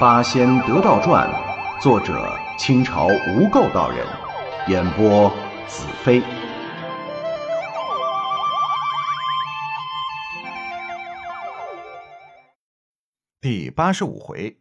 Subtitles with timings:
[0.00, 1.28] 八仙得道传》，
[1.82, 4.06] 作者清朝无垢道人，
[4.66, 5.28] 演播
[5.68, 6.22] 子飞。
[13.42, 14.58] 第八十五回，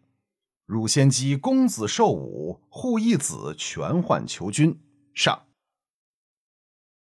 [0.66, 4.78] 汝仙姬公子受武，护义子全换求君。
[5.14, 5.44] 上。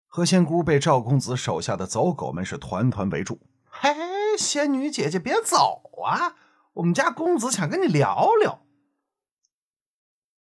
[0.05, 3.41] 何仙姑被赵公子手下的走狗们是团团围住。
[3.67, 3.89] 嘿，
[4.37, 6.35] 仙女姐姐别走啊！
[6.77, 8.63] 我们家公子想跟你聊聊。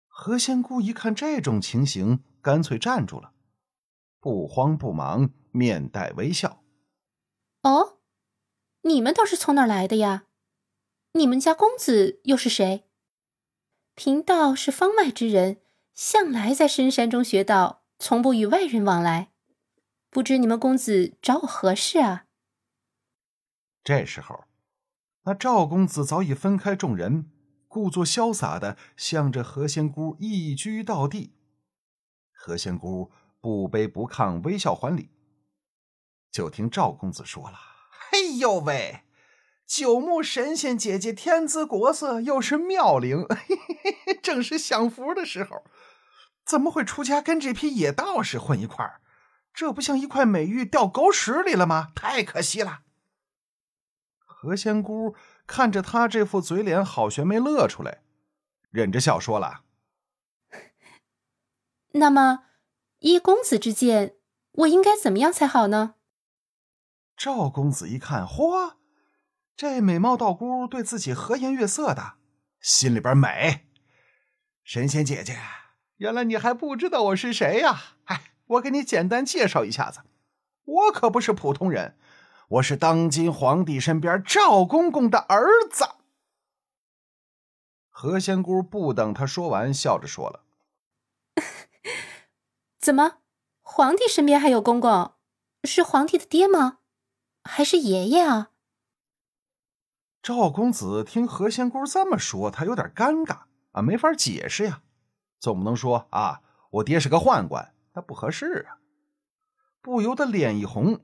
[0.06, 3.32] 何仙姑一看这种情形，干脆站住了，
[4.20, 6.62] 不慌不忙，面带微笑。
[7.62, 7.98] 哦，
[8.82, 10.26] 你们倒是从哪儿来的呀？
[11.14, 12.88] 你们家公子又是谁？
[13.96, 15.60] 贫道是方外之人，
[15.92, 19.32] 向来在深山中学道，从不与外人往来。
[20.08, 22.26] 不知你们公子找我何事啊？
[23.82, 24.44] 这时候。
[25.24, 27.30] 那赵公子早已分开众人，
[27.68, 31.34] 故作潇洒的向着何仙姑一居到地。
[32.32, 35.10] 何仙姑不卑不亢，微笑还礼。
[36.32, 37.56] 就听赵公子说了
[38.10, 39.02] ：“哎呦喂，
[39.64, 43.24] 九牧神仙姐姐天姿国色，又是妙龄，
[44.20, 45.62] 正是享福的时候，
[46.44, 49.00] 怎么会出家跟这批野道士混一块儿？
[49.54, 51.92] 这不像一块美玉掉狗屎里了吗？
[51.94, 52.80] 太可惜了。”
[54.42, 55.14] 何仙姑
[55.46, 58.02] 看着他这副嘴脸，好悬没乐出来，
[58.72, 59.62] 忍着笑说了
[61.94, 62.46] ：“那么，
[62.98, 64.16] 依公子之见，
[64.50, 65.94] 我应该怎么样才好呢？”
[67.16, 68.74] 赵公子一看，嚯，
[69.54, 72.14] 这美貌道姑对自己和颜悦色的，
[72.58, 73.68] 心里边美。
[74.64, 75.38] 神仙姐姐，
[75.98, 77.80] 原来你还不知道我是谁呀？
[78.06, 80.00] 哎，我给你简单介绍一下子，
[80.64, 81.96] 我可不是普通人。
[82.52, 85.88] 我是当今皇帝身边赵公公的儿子。
[87.88, 90.44] 何仙姑不等他说完，笑着说了
[92.78, 93.20] ：“怎么，
[93.62, 95.14] 皇帝身边还有公公？
[95.64, 96.80] 是皇帝的爹吗？
[97.42, 98.50] 还是爷爷啊？”
[100.22, 104.82] 赵公子听何仙姑这么说，他有点尴尬啊，没法解释呀，
[105.38, 108.76] 总不能说啊，我爹是个宦官，那不合适啊。
[109.82, 111.00] 不由得脸一红，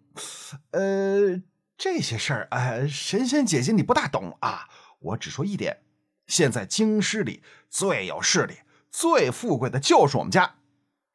[0.71, 1.43] 呃，
[1.77, 4.69] 这些事儿，哎，神仙姐姐你不大懂啊。
[5.01, 5.83] 我只说一点，
[6.29, 10.55] 现在京师里最有势力、最富贵的就是我们家，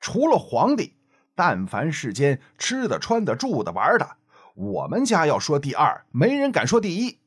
[0.01, 0.97] 除了皇帝，
[1.35, 4.17] 但凡世间吃的、穿的、住的、玩的，
[4.55, 7.19] 我们家要说第二，没人敢说第一。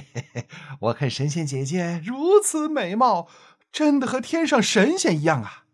[0.80, 3.28] 我看神仙姐姐如此美貌，
[3.70, 5.64] 真的和天上神仙一样啊！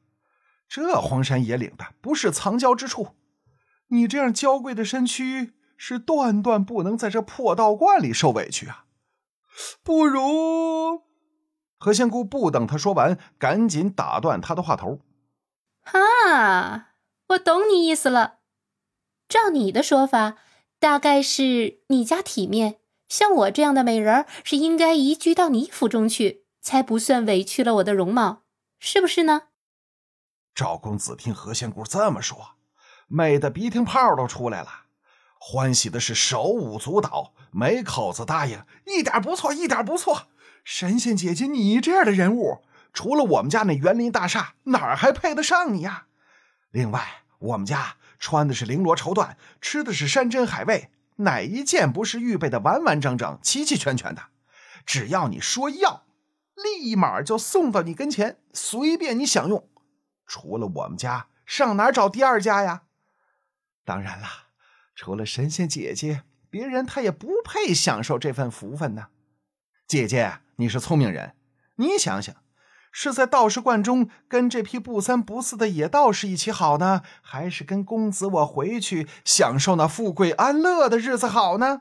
[0.69, 3.14] 这荒山野岭的，不是藏娇之处。
[3.90, 8.86] 你这样娇贵的身躯，是断断不能在这破道观里受委屈啊！
[9.82, 11.02] 不如……
[11.78, 15.00] 何仙姑不等他说完，赶紧打断他的话头
[15.92, 16.90] ：“啊，
[17.28, 18.40] 我懂你意思了。
[19.28, 20.36] 照你的说法，
[20.78, 28.42] 大概是你家体面，像我这样的美人是应该移居到你府中去，才不算委屈了我的容貌，
[28.78, 29.44] 是不是呢？”
[30.54, 32.56] 赵公子听何仙姑这么说。
[33.12, 34.69] 美的鼻涕泡都出来了，
[35.37, 40.28] 欢喜的是手舞足蹈，没口子答应，一点不错，一点不错。
[40.62, 42.62] 神仙姐姐，你这样的人物，
[42.93, 46.06] 除了我们家那园林大厦，哪儿还配得上你呀？
[46.71, 54.22] 另外，我们家穿的是绫罗绸缎，吃的是山珍海味，哪一件不是预备的完完整整、齐齐全全的？
[54.87, 56.04] 只要你说要，
[56.54, 59.69] 立马就送到你跟前，随便你享用。
[60.28, 62.82] 除了我们家，上哪儿找第二家呀？
[63.90, 64.28] 当然了，
[64.94, 69.08] 除了神仙姐姐，别人他也不配享受这份福分呢。
[69.84, 71.34] 姐姐，你是聪明人，
[71.74, 72.36] 你想想，
[72.92, 81.80] 是在道士观中跟这批不三不四的野道士一起好呢，还是跟公子我回去享受那富贵安乐的日子好呢？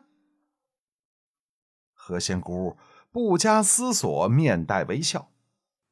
[1.94, 2.76] 何仙姑
[3.12, 5.30] 不加思索，面带微笑。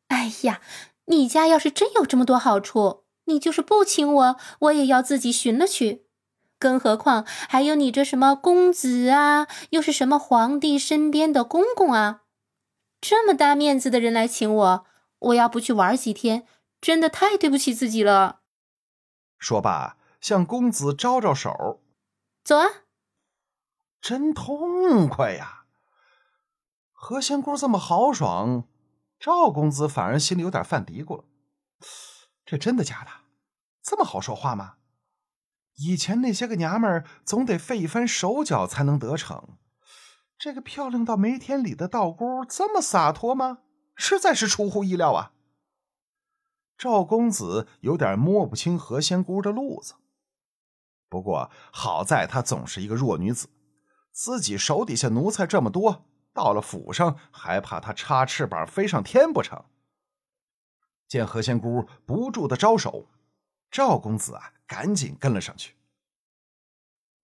[0.07, 0.61] 哎呀，
[1.05, 6.06] 你家要是真有这么多好处，你就是不请我，我也要自己寻了去。
[6.59, 12.23] 更何况还有你这什么公子啊，又是什么皇帝身边的公公啊，
[12.99, 14.85] 这么大面子的人来请我，
[15.19, 16.47] 我要不去玩几天，
[16.81, 18.41] 真的太对不起自己了。
[19.37, 21.81] 说罢，向公子招招手，
[22.43, 22.67] 走啊！
[24.01, 25.65] 真痛快呀！
[26.91, 28.63] 何仙姑这么豪爽，
[29.19, 31.23] 赵公子反而心里有点犯嘀咕了：
[32.45, 33.11] 这真的假的？
[33.83, 34.77] 这么好说话吗？
[35.77, 39.57] 以前那些个娘们儿总得费一番手脚才能得逞，
[40.37, 43.59] 这个漂亮到没天理的道姑这么洒脱吗？
[43.95, 45.33] 实在是出乎意料啊！
[46.77, 49.95] 赵公子有点摸不清何仙姑的路子。
[51.09, 53.49] 不过好在她总是一个弱女子，
[54.11, 59.65] 自己手底下奴才这么多，到了府上还怕她插翅膀飞上天不成？
[61.07, 63.07] 见何仙姑不住的招手，
[63.69, 65.75] 赵公子啊，赶紧跟了上去。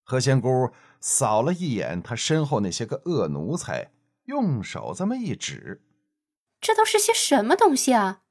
[0.04, 3.92] 何仙姑扫了一眼他身后那些个恶奴才，
[4.26, 5.82] 用手这么一指
[6.60, 8.24] ：“这都是些什么东西啊？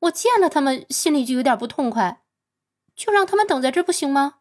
[0.00, 2.22] 我见了他们，心里就有点不痛快。
[2.94, 4.36] 就让他们等在这不行吗？”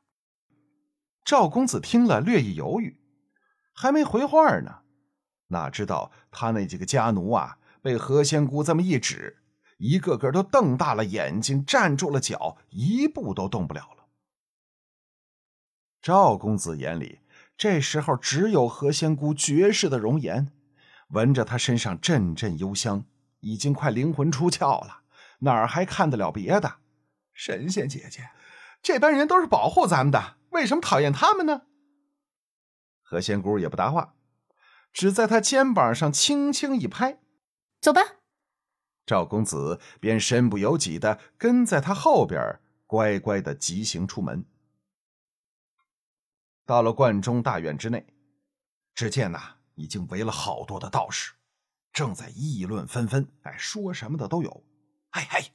[1.26, 3.02] 赵公子听了，略一犹豫，
[3.74, 4.84] 还没回话呢。
[5.48, 9.38] 哪知道他那几个家奴啊，被何仙姑这么一指，
[9.78, 14.08] 一个个都瞪大了眼睛，站住了脚，一步都动不了了。
[16.02, 17.20] 赵公子眼里，
[17.58, 20.52] 这时候只有何仙姑绝世的容颜，
[21.10, 23.06] 闻着她身上阵阵幽香，
[23.40, 25.02] 已经快灵魂出窍了，
[25.40, 26.78] 哪儿还看得了别的？
[27.34, 28.30] 神仙姐姐，
[28.82, 30.38] 这班人都是保护咱们的。
[30.50, 31.64] 为什么讨厌他们呢？
[33.04, 34.16] 何仙姑也不答话，
[34.92, 37.20] 只在他肩膀上轻轻一拍
[37.80, 38.02] ：“走吧。”
[39.08, 44.46] 赵公子便身不由己的跟在他后边，乖乖的疾行出门。
[46.66, 48.06] 到了观中大院之内，
[48.94, 51.32] 只见呐，已经围了好多的道士，
[51.94, 53.26] 正在议论纷纷。
[53.44, 54.62] 哎，说什么的都有。
[55.14, 55.52] 嘿嘿，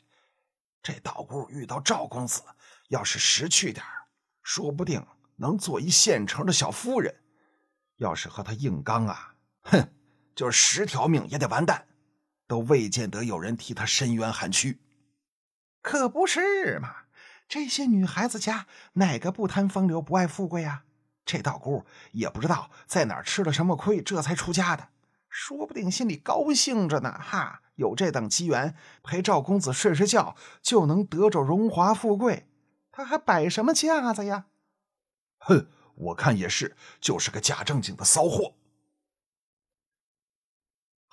[0.83, 2.43] 这道姑遇到赵公子，
[2.89, 3.85] 要是识趣点
[4.43, 5.07] 说不定
[5.37, 7.15] 能做一现成的小夫人，
[7.97, 9.35] 要是和他硬刚啊，
[9.65, 9.93] 哼，
[10.35, 11.87] 就是十条命也得完蛋，
[12.53, 14.79] 都未见得有人替他伸冤喊屈。
[15.81, 17.05] 可不是嘛？
[17.49, 20.85] 这些女孩子家哪个不贪风流、不爱富贵啊？
[21.25, 24.89] 这道姑也不知道在哪儿吃了什么亏，这才出家的，
[25.31, 27.19] 说不定心里高兴着呢。
[27.19, 32.47] 哈，有这等机缘陪赵公子睡睡觉，就能得着荣华富贵。
[32.91, 34.45] 他还摆什么架子呀？
[35.39, 38.57] 哼，我看也是，就是个假正经的骚货。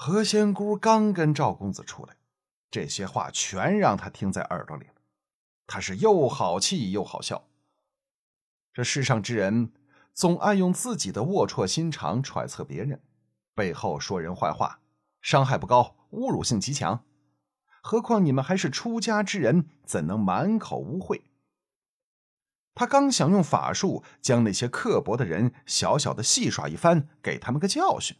[0.01, 2.15] 何仙姑刚跟赵公子出来，
[2.71, 4.93] 这些话全让他听在耳朵里了。
[5.67, 7.49] 他是又好气又好笑。
[8.73, 9.73] 这世上之人，
[10.13, 13.01] 总爱用自己的龌龊心肠揣测别人，
[13.53, 14.79] 背后说人坏话，
[15.21, 17.03] 伤害不高，侮辱性极强。
[17.81, 21.23] 何况你们还是出家之人，怎能满口污秽？
[22.73, 28.15] 他刚想用法术将那些刻薄的人小小的戏耍一番，给他们个教训，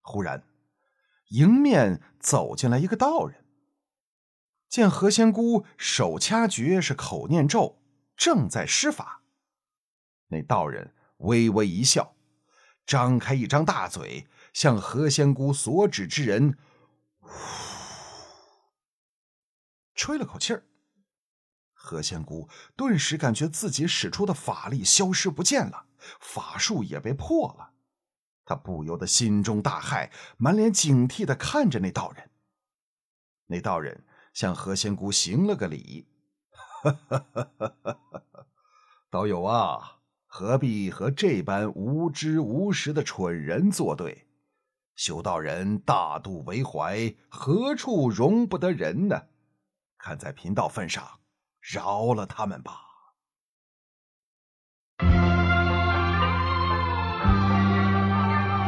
[0.00, 0.42] 忽然，
[1.30, 3.44] 迎面走进来一个道人。
[4.68, 7.82] 见何仙姑手掐诀，是口念咒，
[8.16, 9.24] 正在施法。
[10.28, 12.14] 那道人微微一笑，
[12.86, 16.56] 张开一张大嘴，向何仙姑所指之人，
[17.18, 17.32] 呼，
[19.94, 20.64] 吹了口气儿。
[21.72, 25.86] 何仙姑顿时感觉自己使出的法力消失不见了，
[26.20, 27.72] 法术也被破了。
[28.50, 32.30] 他不由得心中大骇，满脸警惕的看着那道人。
[33.46, 34.04] 那道人
[34.34, 36.08] 向何仙姑行了个礼
[39.08, 44.26] ：“道友啊，何必和这般无知无识的蠢人作对？
[44.96, 49.28] 修道人大度为怀，何处容不得人呢？
[49.96, 51.20] 看在贫道份上。”
[51.60, 52.89] 饶了他们吧。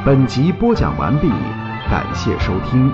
[0.05, 1.29] 本集播讲完毕，
[1.89, 2.91] 感谢收听。